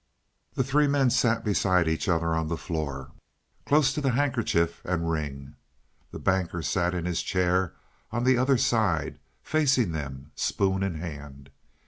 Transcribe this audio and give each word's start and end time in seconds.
The 0.55 0.63
three 0.63 0.87
men 0.87 1.11
sat 1.11 1.45
beside 1.45 1.87
each 1.87 2.09
other 2.09 2.33
on 2.33 2.47
the 2.47 2.57
floor, 2.57 3.11
close 3.67 3.93
to 3.93 4.01
the 4.01 4.13
handkerchief 4.13 4.81
and 4.83 5.11
ring; 5.11 5.57
the 6.09 6.17
Banker 6.17 6.63
sat 6.63 6.95
in 6.95 7.05
his 7.05 7.21
chair 7.21 7.75
on 8.09 8.23
the 8.23 8.35
other 8.35 8.57
side, 8.57 9.19
facing 9.43 9.91
them, 9.91 10.31
spoon 10.33 10.81
in 10.81 10.95
hand. 10.95 11.51